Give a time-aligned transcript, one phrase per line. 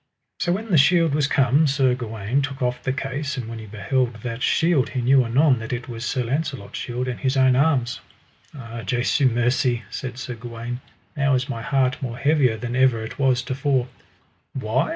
[0.39, 3.67] So when the shield was come, Sir Gawaine took off the case, and when he
[3.67, 7.55] beheld that shield he knew anon that it was Sir Launcelot's shield, and his own
[7.55, 8.01] arms.
[8.55, 10.81] Ah Jesu mercy, said Sir Gawaine,
[11.15, 13.89] now is my heart more heavier than ever it was to fore.
[14.53, 14.89] Why?